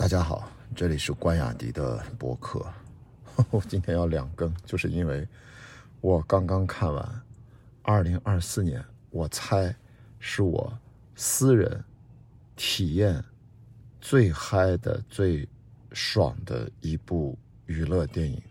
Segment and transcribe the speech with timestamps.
[0.00, 2.66] 大家好，这里是关雅迪的博客。
[3.52, 5.28] 我今天要两更，就是因为
[6.00, 7.22] 我刚刚看完
[7.82, 9.76] 二零二四年，我猜
[10.18, 10.72] 是我
[11.14, 11.84] 私人
[12.56, 13.22] 体验
[14.00, 15.46] 最嗨的、最
[15.92, 18.42] 爽的一部娱乐电影，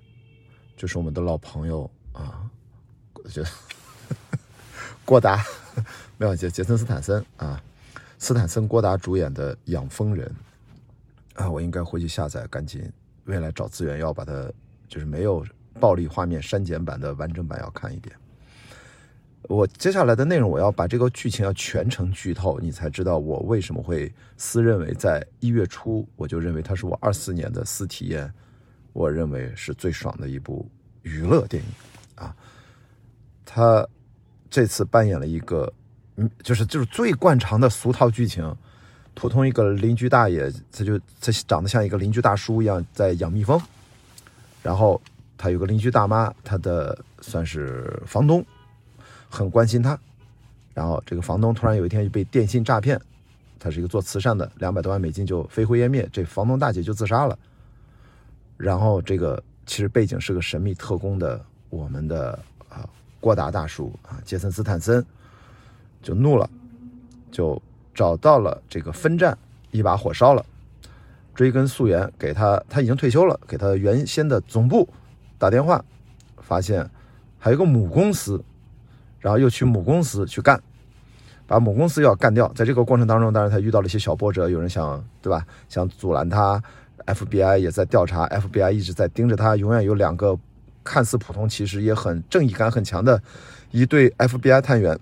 [0.78, 2.48] 就是我们的老朋友啊，
[3.28, 3.44] 就
[5.04, 5.44] 郭达，
[6.16, 7.60] 没有杰杰森斯坦森啊，
[8.20, 10.28] 斯坦森郭达主演的《养蜂人》
[11.40, 12.88] 啊，我应该回去下载，赶紧
[13.26, 14.50] 未来找资源要把它。
[14.90, 15.46] 就是没有
[15.80, 18.12] 暴力画面删减版的完整版要看一遍。
[19.44, 28.34] 我接下来的内容，我要把这个剧情要全程剧透，你才知道我为什么会私认为在一月初我就认为它是我二四年的私体验，
[28.94, 30.68] 我认为是最爽的一部
[31.04, 31.70] 娱乐电影
[32.16, 32.36] 啊。
[33.46, 33.88] 他
[34.50, 35.72] 这次扮演了一个，
[36.16, 38.44] 嗯，就是就是最惯常的俗套剧情，
[39.16, 43.60] 普通一个邻居大爷，他就他长得像一个邻居大叔一样在养蜜蜂。
[44.62, 45.02] 然后
[45.38, 48.46] 他有个邻居大妈，他的算是房东，
[49.30, 49.98] 很关心他。
[50.74, 53.00] 然后这个房东突然有一天就被电信诈骗，
[53.58, 57.38] 他是一个做慈善的，两百多万美金就飞灰烟灭，这房东大姐就自杀了。
[58.56, 62.38] 然后这个其实背景是个神秘特工的，我们的
[62.70, 62.88] 啊
[63.20, 65.06] 郭达大叔啊杰森斯坦森
[66.02, 66.50] 就怒了，
[67.32, 67.62] 就
[67.94, 69.38] 找到了这个分站，
[69.72, 70.46] 一把火烧了。
[71.36, 74.88] 追根溯源，给他他已经退休了，给他原先的总部
[75.38, 75.82] 打电话，
[76.42, 76.86] 发现
[77.38, 78.44] 还有个母公司，
[79.20, 80.62] 然后又去母公司去干，
[81.48, 82.52] 把母公司要干掉。
[82.54, 85.46] 在这个过程当中，当然他遇到了一些小波折，有人想对吧？
[85.70, 86.62] 想阻拦他
[87.06, 89.56] ，FBI 也在调查，FBI 一直在盯着他。
[89.56, 90.38] 永远有两个
[90.84, 93.22] 看似普通，其实也很正义感很强的
[93.72, 95.00] 一对 FBI 探员，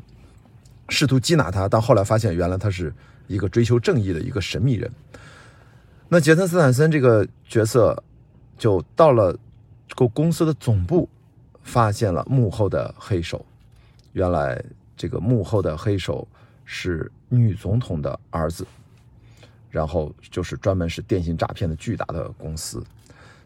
[0.89, 2.93] 试图缉拿他，但后来发现原来他是
[3.27, 4.91] 一个追求正义的一个神秘人。
[6.09, 8.02] 那杰森斯坦森这个角色
[8.57, 9.38] 就到了
[9.88, 11.09] 这个公司的总部，
[11.63, 13.45] 发现了幕后的黑手。
[14.13, 14.63] 原来
[14.95, 16.28] 这个幕后的黑手
[16.63, 18.66] 是女总统的儿子，
[19.69, 22.81] 然后就是专门是电信诈骗的巨大的公司。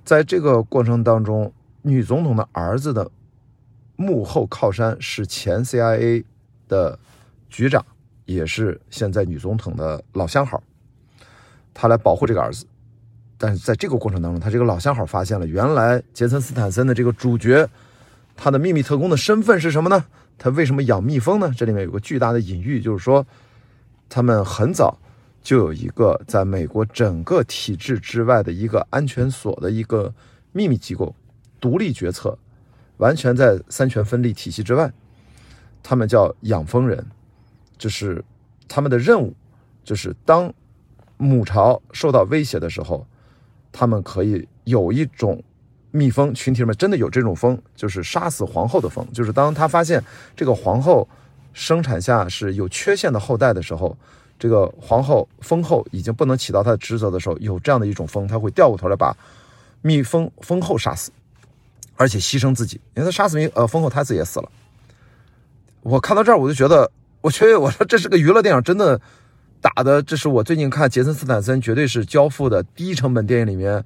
[0.05, 1.51] 在这个过程当中，
[1.81, 3.09] 女总统的儿子的
[3.95, 6.23] 幕后靠山是前 CIA
[6.67, 6.97] 的
[7.51, 7.85] 局长，
[8.25, 10.63] 也是现在女总统的老相好。
[11.73, 12.66] 他来保护这个儿子，
[13.38, 17.69] 但是在这个过程当中，他这个老相好发现了，原来杰森斯坦森的这个主角，
[18.35, 20.03] 他的秘密特工的身份是什么呢？
[20.38, 21.53] 他为什么养蜜蜂呢？
[21.56, 23.25] 这里面有个巨大的隐喻，就是说，
[24.09, 24.97] 他们很早
[25.44, 30.13] 就有一个在美国整个体制之外的一个安全所的一个
[30.51, 31.16] 秘密机构，
[31.59, 32.38] 独立决策，
[32.97, 34.91] 完全在三权分立体系之外。
[35.84, 37.06] 他们叫养蜂人，
[37.81, 38.23] 就是
[38.67, 39.33] 他们的任务，
[39.83, 40.53] 就是当。
[41.23, 43.05] 母巢受到威胁的时候，
[43.71, 45.39] 他们可以有一种
[45.91, 49.07] 蜜蜂群体里面真的有这种蜂，就是杀死皇后的蜂。
[49.13, 50.03] 就是当他发现
[50.35, 51.07] 这个皇后
[51.53, 53.95] 生产下是有缺陷的后代的时候，
[54.39, 59.15] 这个皇后蜂后已经不能起到她的职责的时候，有这样的一种蜂，他会掉过头来把
[59.83, 61.11] 蜜蜂蜂后杀死，
[61.97, 64.51] 而且牺牲自己，因为他杀死蜜呃蜂后，他自己也死了。
[65.83, 66.89] 我看到这儿，我就觉得，
[67.21, 68.99] 我觉得我说这是个娱乐电影，真的。
[69.63, 73.85] 打的，这是我最近看杰森斯坦森，绝对是交付的低成本电影里面，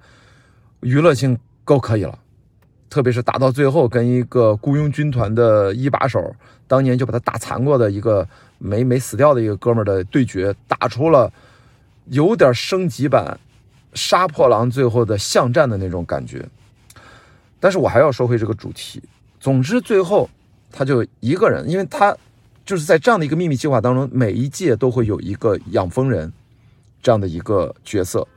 [0.80, 2.18] 娱乐性够可以了。
[2.90, 6.34] 特别是打到最后，跟一个雇佣军团的一把手，
[6.66, 8.26] 当年就把他打残过的一个
[8.58, 11.30] 没没死掉的一个哥们的对决，打出了
[12.06, 13.38] 有点升级版
[13.94, 16.48] 杀破狼最后的巷战的那种感觉。
[17.60, 19.04] 但是我还要说回这个主题。
[19.42, 20.30] 总之，最后
[20.72, 22.16] 他就一个人，因为他。
[22.66, 26.34] 就是在这样的一个秘密计划当中，每一届都会有一个养蜂人
[27.04, 28.28] 这样的一个角色，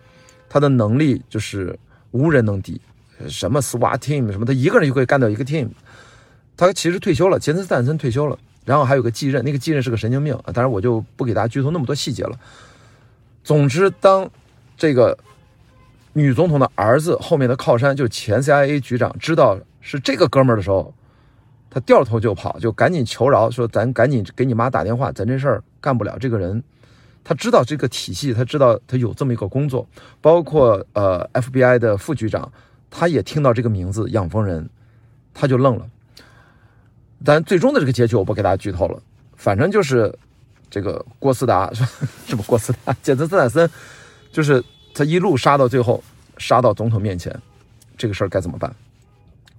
[0.51, 1.77] 他的能力就是
[2.11, 2.79] 无人能敌，
[3.27, 5.71] 什么 SWAT team 什么，他一个人就可以干掉一个 team。
[6.59, 12.39] 他其实退休了，杰森斯坦森退休了，然后还有个继任，那个继任是个神经病啊，当然我就不给大家剧透那么多细节了。
[13.43, 14.29] 总之，当
[14.77, 15.17] 这个
[16.13, 20.93] 女总统的儿子后面的靠山，就是前 CIA 局长知道是这个哥们儿的时候。
[21.71, 26.63] 他掉头就跑，就赶紧求饶，说：“咱赶紧给你妈打电话，咱这事儿干不了。”这个人，
[27.23, 29.87] 他知道这个体系，他知道他有这么一个工作，
[30.21, 32.51] 包括呃 FBI 的副局长，
[32.91, 34.69] 他也听到这个名字“养蜂人”，
[35.35, 35.87] 他就愣了。
[37.25, 39.03] 但最终的这个结局我不给大家剧透了，
[39.37, 40.17] 反正就是
[40.71, 41.71] 这个郭斯达
[42.27, 43.69] 是不郭斯达，简泽斯坦森，
[44.33, 44.65] 就是
[44.95, 46.03] 他一路杀到最后，
[46.39, 47.37] 杀到总统面前，
[47.97, 48.75] 这个事儿该怎么办？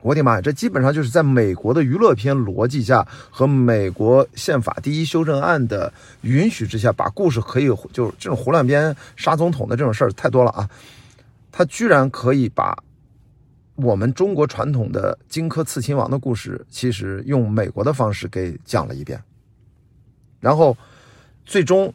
[0.01, 5.92] 我的妈呀，这基本上就是在美国的娱乐片逻辑下和美国宪法第一修正案的
[6.22, 10.69] 允许之下，把故事可以就是这种胡乱编杀总统的这种事儿太多了啊！
[11.51, 12.78] 他居然可以把
[13.75, 19.22] 我们中国传统的荆轲刺秦王的故事，其实用美国的方式给讲了一遍，
[20.40, 20.78] 然后
[21.45, 21.94] 最终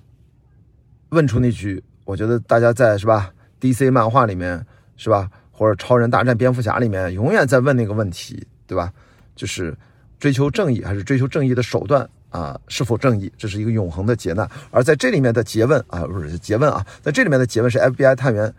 [1.11, 4.67] 问出那句，我觉得大家在是吧？DC 漫画里面
[4.97, 8.93] 是吧，或者超人大战蝙蝠侠里面，永远在问那个问题，对吧？
[9.35, 9.75] 就是
[10.19, 12.61] 追求正义还是追求正义的手段啊？
[12.69, 13.33] 是否正义？
[13.39, 14.47] 这是一个永恒的劫难。
[14.71, 18.53] 而在这里面的诘问啊，不是诘问啊，在这里面的诘问是 FBI 探员。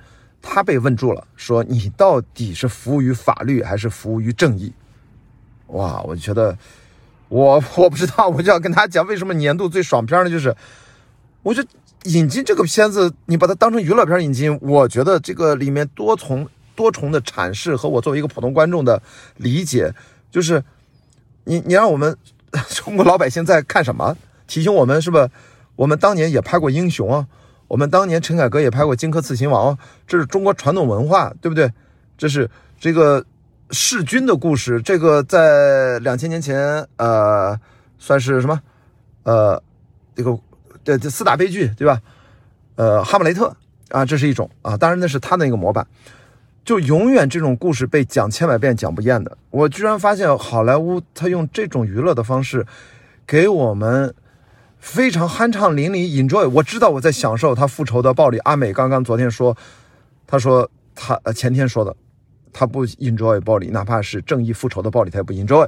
[0.48, 4.72] 他被问住了，说你到底是服务于法律还是服务于正义？
[5.68, 6.56] 哇，我觉得
[7.30, 10.30] 我我不知道，我就要跟他讲为什么年度最爽片呢？
[10.30, 10.56] 就是，
[11.42, 11.70] 我觉得
[12.04, 19.02] 引进这个片子，你把它当成娱乐片引进，我觉得这个里面多重多重的阐释和我作为一个普通观众的
[19.38, 19.94] 理解，
[20.30, 20.64] 就是
[21.46, 22.16] 你你让我们
[22.70, 24.16] 中国老百姓在看什么？
[24.48, 25.30] 提醒我们是不是？
[25.76, 27.28] 我们当年也拍过英雄啊。
[27.68, 29.76] 我们当年陈凯歌也拍过《荆轲刺秦王》，
[30.06, 31.72] 这是中国传统文化，对不对？
[32.16, 32.48] 这是
[32.80, 33.26] 这个
[33.72, 37.60] 弑君的故事，这个在两千年前，呃，
[37.98, 38.62] 算是什么？
[39.24, 39.62] 呃，
[40.16, 40.38] 这个
[40.84, 42.00] 这这四大悲剧，对吧？
[42.76, 43.54] 呃，《哈姆雷特》
[43.98, 45.86] 啊，这是一种啊，当然那是他的那个模板，
[46.66, 49.38] 就永远这种故事被讲千百遍讲不厌的。
[49.52, 52.66] 我居然发现好莱坞他用这种娱乐的方式
[53.26, 54.14] 给我们。
[54.78, 56.48] 非常酣畅淋漓，enjoy。
[56.48, 58.38] 我知道我在享受他复仇的暴力。
[58.40, 59.58] 阿美刚刚昨天说，
[60.28, 61.96] 他说他前天说的，
[62.54, 65.68] 他不 enjoy 暴力，哪怕是正义复仇的暴力，他也不 enjoy。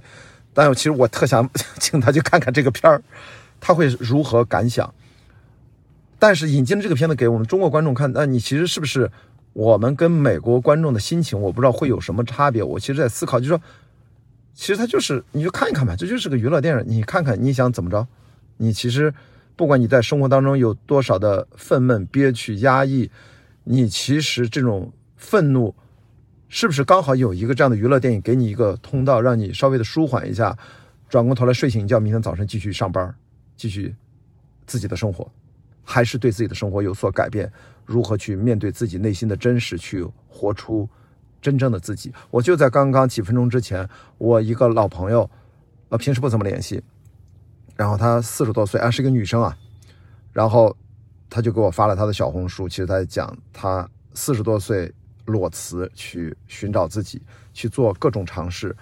[0.53, 1.49] 但其实我特想
[1.79, 3.01] 请他去看看这个片儿，
[3.59, 4.93] 他会如何感想？
[6.19, 9.09] 但是引进这个片子给我们中国观众看，那你其实是不是
[9.57, 12.61] 我们跟美国观众的心情，我不知道会有什么差别？
[12.61, 13.61] 我其实在思考，就是说，
[14.53, 18.07] 其实他就是你就看一看吧，这就是个娱乐电影，你看看你想怎么着？
[18.57, 19.11] 你其实，
[19.55, 23.09] 不管你在生活当中有多少的愤懑、憋屈、压抑，
[23.63, 25.73] 你其实这种愤怒，
[26.47, 30.55] 是不是刚好有一个这样的娱乐电影给你一个通道，让你稍微的舒缓一下，
[31.09, 33.11] 转过头来睡醒一觉，明天早晨继续上班，
[33.55, 33.95] 继续
[34.67, 35.27] 自己的生活，
[35.89, 37.49] 还是对自己的生活有所改变？
[37.85, 40.87] 如何去面对自己内心的真实，去活出
[41.41, 42.13] 真正的自己？
[42.29, 43.87] 我就在刚刚几分钟之前，
[44.17, 45.29] 我一个老朋友，
[45.87, 46.83] 呃，平时不怎么联系。
[47.77, 49.57] 然后她四十多岁啊，是一个女生啊，
[50.33, 50.75] 然后
[51.29, 54.93] 她就给我发了她的小红书，其实她在讲她四十多岁
[55.23, 57.21] 裸辞去寻找自己，
[57.53, 58.75] 去做各种尝试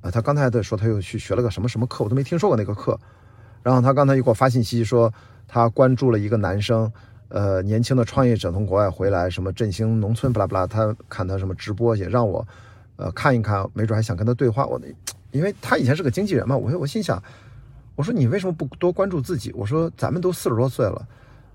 [0.00, 0.10] 啊。
[0.10, 2.98] 她刚才在说她又去学了个什么什么课，我都没听说过那个课。
[3.62, 5.12] 然后她刚才又给我发信息说，
[5.52, 6.90] 他关注了一个男生，
[7.28, 10.66] 呃，年轻的创业者从国外回来，什么振兴农村，巴拉巴拉。
[10.66, 12.46] 他看他什么直播，也让我
[12.96, 14.64] 呃看一看，没准还想跟他对话。
[14.64, 14.80] 我
[15.30, 17.22] 因为他以前是个经纪人嘛，我说我心想。
[17.96, 19.52] 我说你为什么不多关注自己？
[19.54, 21.06] 我说咱们都四十多岁了，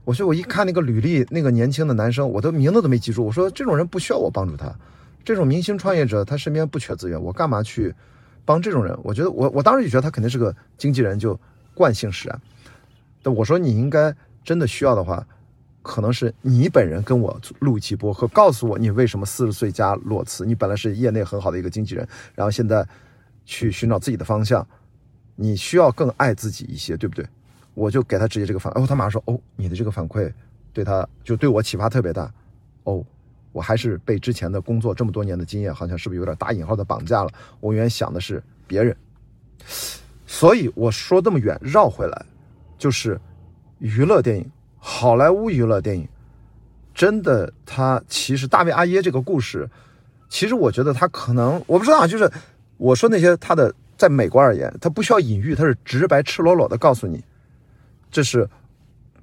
[0.04, 3.26] 我说我一看那个履历，那个年轻的男生，我的名字都没记住。
[3.26, 4.72] 我说这种人不需要我帮助他，
[5.26, 7.92] 这种明星创业者他身边不缺资源，我干嘛去
[8.46, 8.96] 帮这种人？
[9.02, 11.38] 我觉得我我当时就觉得他肯定是个经纪人，就
[11.74, 12.40] 惯性使然。
[13.30, 15.26] 我说你应该真的需要的话，
[15.82, 20.46] 可能是你本人跟我录一期播客，告诉我你为什么四十岁加裸辞？
[20.46, 22.88] 你本来是业内很好的一个经纪人，然后现在
[23.46, 24.66] 去寻找自己的方向。
[25.40, 27.24] 你需要更爱自己一些，对不对？
[27.76, 30.34] 我就给他直接这个反，哦，他马上说，哦，你的这个反馈
[30.74, 32.34] 对他就对我启发特别大，
[32.86, 33.06] 哦，
[33.52, 37.30] 我还是被之前的工作这么多年的经验，好像是不是有点打引号的绑架了？
[37.60, 38.98] 我原想的是别人，
[40.26, 42.26] 所以我说这么远绕回来，
[42.80, 43.22] 就是
[43.80, 46.08] 娱乐电影，好莱坞娱乐电影，
[46.94, 49.70] 真的，他其实大卫阿耶这个故事，
[50.30, 52.32] 其实我觉得他可能我不知道，就是
[52.78, 53.74] 我说那些他的。
[53.98, 57.20] 在美国而言，他不需要隐喻，他是直白、赤裸裸的告诉你，
[58.12, 58.48] 这是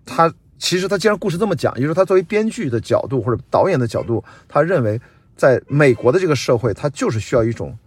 [0.05, 0.35] 他。
[0.59, 5.01] 其实他既然故事这么讲，也就是他作为编剧的角度或者导演的角度，他认为
[5.37, 7.79] 在美国的这个社会，他就是需要一种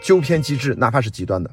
[0.00, 1.50] 纠偏机制，哪怕是极端的。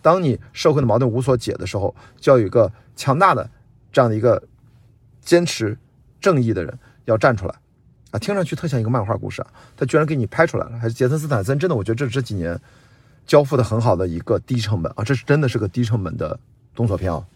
[0.00, 3.50] 当你社会的矛盾无所解的时候，就要有一个强大的
[3.98, 4.40] 这样的一个
[5.20, 5.76] 坚持
[6.20, 7.54] 正义的人要站出来
[8.12, 8.18] 啊！
[8.20, 11.58] 听上去特像一个漫画故事啊，他居然给你拍出来了，还是杰森斯坦森？
[11.58, 12.56] 真的，我觉得这这几年。
[13.26, 16.38] 交付的很好的一个低成本啊，这是真的是个低成本的
[16.76, 17.26] 动作片啊，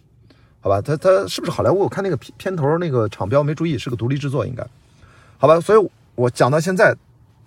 [0.61, 1.81] 好吧，它它是不是好莱坞？
[1.81, 4.64] 我看那个片片头那个厂标没注意，是个独立制作应该，
[5.37, 6.97] 好吧，所以我讲到现在，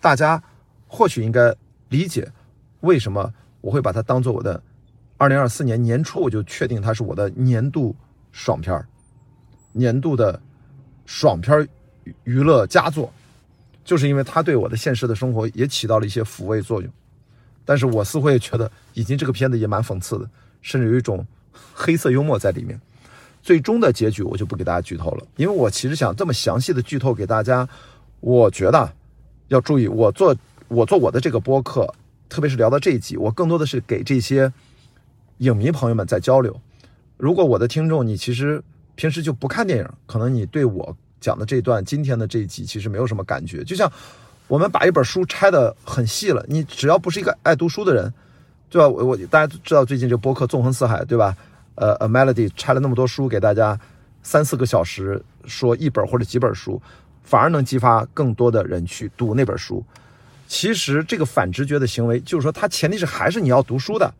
[0.01, 0.43] 大家
[0.87, 1.55] 或许应该
[1.87, 2.29] 理解
[2.81, 4.61] 为什么我会把它当做我的
[5.17, 7.95] 二零二四年年初我就确定它是我的年度
[8.31, 8.85] 爽片儿
[9.77, 10.39] 年度的
[11.05, 11.67] 爽片
[12.23, 13.11] 娱乐佳作，
[13.83, 16.89] 就是因为它对我的现实的生活也起到了一些抚慰作用。
[17.65, 20.29] 但是我似乎也觉得，已经这个片子也蛮讽刺的，
[20.61, 21.25] 甚至有一种
[21.73, 22.79] 黑色幽默在里面。
[23.43, 27.67] 最终的结局我就不给大家剧透了，因为我其实想这么详细的剧透给大家，
[28.21, 28.93] 我觉得
[29.49, 30.35] 要注意，我做
[30.67, 31.93] 我做我的这个播客，
[32.29, 34.51] 特别是聊到这一集，我更多的是给这些
[35.39, 36.59] 影迷朋友们在交流。
[37.17, 38.63] 如果我的听众你其实
[38.95, 43.63] 平时就不看电影，可能你对我讲的这段今天的这一集其实没有什么感觉。
[43.63, 43.91] 就像
[44.47, 48.13] 我们把一本书拆的很细了，你只要不是一个爱读书的人，
[48.69, 48.87] 对吧？
[48.87, 51.35] 我我大家都知道最近这播客纵横四海，对吧？
[51.75, 53.77] 呃，A Melody 拆了那么多书给大家，
[54.23, 56.81] 三四个小时说一本或者几本书，
[57.23, 59.83] 反而能激发更多的人去读那本书。
[60.47, 64.13] 其实这个反直觉的行为，就是说它前提是还是你要读书的。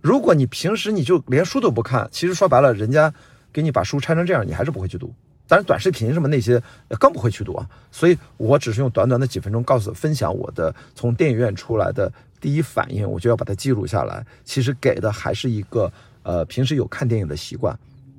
[0.00, 3.12] 如果你平时你就连书都不看，其实说白了，人家
[3.52, 5.12] 给你把书拆成这样，你还是不会去读。
[5.46, 6.62] 当然，短视频什么那些
[6.98, 7.68] 更不会去读啊。
[7.90, 14.24] 所以我只是用短短的几分钟告诉分享我的从电影院出来的第一反应，我就要把它记录下来。
[14.44, 15.92] 其实给的还是一个。
[16.24, 17.78] 呃，平时有看电影的习惯，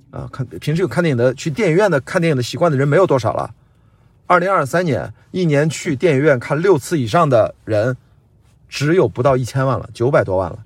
[0.10, 3.54] 啊，看平时有看电影的去电影院的看电影的习惯的人没有多少了。
[4.26, 7.96] 二零二三年一年去电影院看六次以上的人，
[8.68, 10.58] 只有不到一千万了，九百多万了。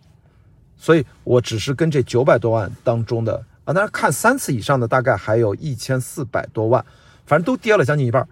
[0.77, 6.83] 所以我只是跟这九百多万当中的啊，当然看三次以上的大概还有一千四百多万，
[7.25, 8.27] 反正都跌了将近一半。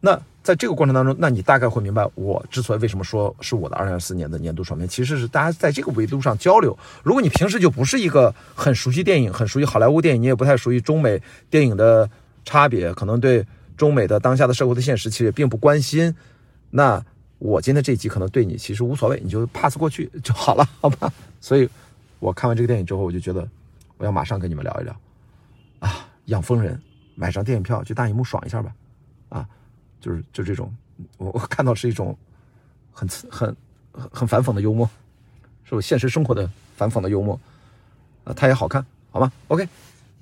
[0.00, 0.20] 那。
[0.44, 6.78] 在这个过程当中，那你大概会明白，我之所以为什么说是我的二零二四年的年度爽片，其实是大家在这个维度上交流。
[7.02, 12.10] 如果你平时就不是一个很熟悉电影、很熟悉好莱坞电影，你也不太熟悉中美电影的
[12.44, 13.42] 差别，可能对
[13.74, 16.14] 中美的当下的社会的现实其实也并不关心，
[16.68, 17.02] 那
[17.38, 21.10] 我今天这集可能对你其实无所谓，你就 pass 过去就好了，好吧？
[21.40, 21.66] 所以，
[22.18, 23.48] 我看完这个电影之后，我就觉得
[23.98, 24.96] 我要马上跟你们聊一聊
[25.80, 26.80] 啊，养蜂人
[27.14, 28.74] 买张电影票去大荧幕爽一下吧，
[29.28, 29.48] 啊。
[30.00, 30.70] 就是就这种，
[31.16, 32.14] 我我看到是一种
[32.92, 33.56] 很很
[33.90, 34.86] 很反讽的幽默，
[35.64, 36.46] 是我现实生活的
[36.76, 37.40] 反讽的幽默，
[38.24, 39.66] 啊，它也好看，好吗？OK，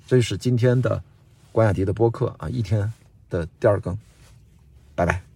[0.07, 1.03] 这就是今天的
[1.51, 2.89] 关雅迪的播客啊，一天
[3.29, 3.97] 的第二更，
[4.95, 5.32] 拜拜。